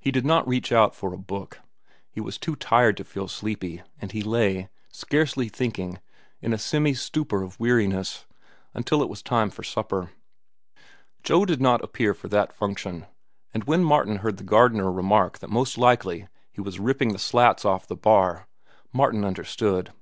[0.00, 1.58] He did not reach out for a book.
[2.08, 5.98] He was too tired to feel sleepy, and he lay, scarcely thinking,
[6.40, 8.26] in a semi stupor of weariness,
[8.74, 10.12] until it was time for supper.
[11.24, 13.06] Joe did not appear for that function,
[13.52, 17.64] and when Martin heard the gardener remark that most likely he was ripping the slats
[17.64, 18.46] off the bar,
[18.92, 19.92] Martin understood.